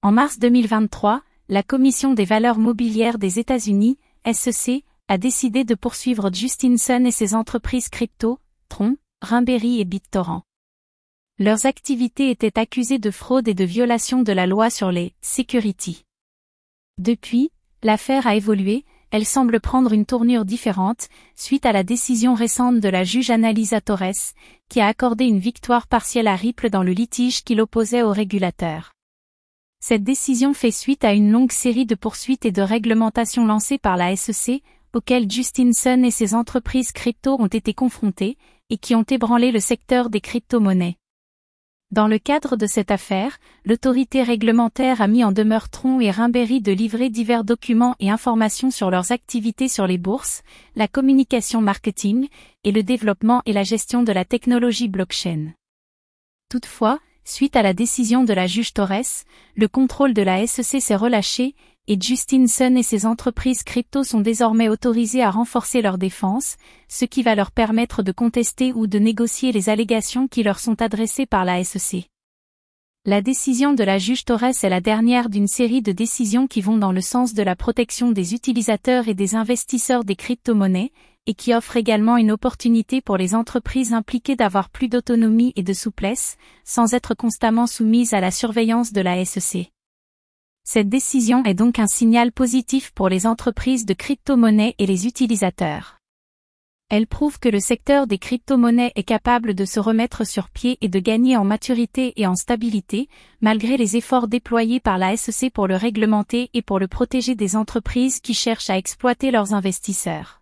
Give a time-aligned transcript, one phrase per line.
[0.00, 3.98] En mars 2023, la Commission des valeurs mobilières des États-Unis,
[4.32, 8.38] SEC, a décidé de poursuivre Justin Sun et ses entreprises crypto,
[8.68, 10.42] Tron, Rimberry et BitTorrent.
[11.40, 16.04] Leurs activités étaient accusées de fraude et de violation de la loi sur les security.
[16.98, 17.50] Depuis,
[17.82, 22.88] l'affaire a évolué, elle semble prendre une tournure différente, suite à la décision récente de
[22.88, 24.34] la juge Annalisa Torres,
[24.68, 28.92] qui a accordé une victoire partielle à Ripple dans le litige qui l'opposait au régulateur.
[29.80, 33.96] Cette décision fait suite à une longue série de poursuites et de réglementations lancées par
[33.96, 38.36] la SEC, auxquelles Justin Sun et ses entreprises crypto ont été confrontés,
[38.70, 40.96] et qui ont ébranlé le secteur des crypto-monnaies.
[41.90, 46.60] Dans le cadre de cette affaire, l'autorité réglementaire a mis en demeure Tron et Rimberry
[46.60, 50.42] de livrer divers documents et informations sur leurs activités sur les bourses,
[50.76, 52.28] la communication marketing,
[52.64, 55.52] et le développement et la gestion de la technologie blockchain.
[56.50, 59.24] Toutefois, suite à la décision de la juge Torres,
[59.54, 61.54] le contrôle de la SEC s'est relâché,
[61.86, 66.56] et Justin Sun et ses entreprises crypto sont désormais autorisées à renforcer leur défense,
[66.88, 70.82] ce qui va leur permettre de contester ou de négocier les allégations qui leur sont
[70.82, 72.08] adressées par la SEC.
[73.08, 76.76] La décision de la juge Torres est la dernière d'une série de décisions qui vont
[76.76, 80.92] dans le sens de la protection des utilisateurs et des investisseurs des crypto-monnaies,
[81.24, 85.72] et qui offre également une opportunité pour les entreprises impliquées d'avoir plus d'autonomie et de
[85.72, 89.72] souplesse, sans être constamment soumises à la surveillance de la SEC.
[90.64, 95.97] Cette décision est donc un signal positif pour les entreprises de crypto-monnaies et les utilisateurs.
[96.90, 100.88] Elle prouve que le secteur des crypto-monnaies est capable de se remettre sur pied et
[100.88, 103.10] de gagner en maturité et en stabilité,
[103.42, 107.56] malgré les efforts déployés par la SEC pour le réglementer et pour le protéger des
[107.56, 110.40] entreprises qui cherchent à exploiter leurs investisseurs.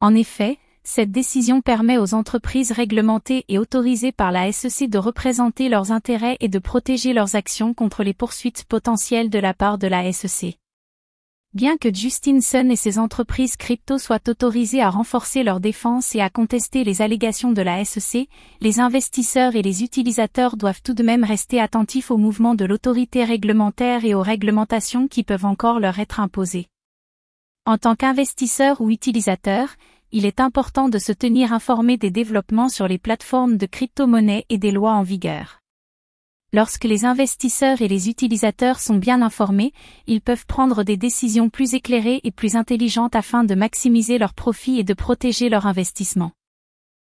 [0.00, 5.68] En effet, cette décision permet aux entreprises réglementées et autorisées par la SEC de représenter
[5.68, 9.86] leurs intérêts et de protéger leurs actions contre les poursuites potentielles de la part de
[9.86, 10.58] la SEC.
[11.54, 16.20] Bien que Justin Sun et ses entreprises crypto soient autorisées à renforcer leur défense et
[16.20, 18.28] à contester les allégations de la SEC,
[18.60, 23.22] les investisseurs et les utilisateurs doivent tout de même rester attentifs aux mouvements de l'autorité
[23.22, 26.66] réglementaire et aux réglementations qui peuvent encore leur être imposées.
[27.66, 29.68] En tant qu'investisseur ou utilisateur,
[30.10, 34.58] il est important de se tenir informé des développements sur les plateformes de crypto-monnaies et
[34.58, 35.60] des lois en vigueur.
[36.54, 39.72] Lorsque les investisseurs et les utilisateurs sont bien informés,
[40.06, 44.78] ils peuvent prendre des décisions plus éclairées et plus intelligentes afin de maximiser leurs profits
[44.78, 46.30] et de protéger leur investissement.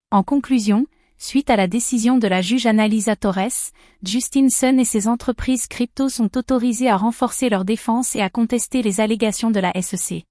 [0.09, 0.87] En conclusion,
[1.19, 3.69] suite à la décision de la juge Annalisa Torres,
[4.01, 8.81] Justin Sun et ses entreprises crypto sont autorisées à renforcer leur défense et à contester
[8.81, 10.25] les allégations de la SEC.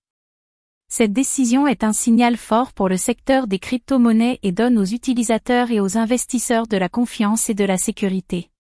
[0.89, 5.71] Cette décision est un signal fort pour le secteur des crypto-monnaies et donne aux utilisateurs
[5.71, 8.51] et aux investisseurs de la confiance et de la sécurité.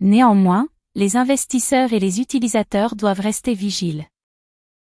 [0.00, 0.66] Néanmoins,
[0.96, 4.06] les investisseurs et les utilisateurs doivent rester vigiles.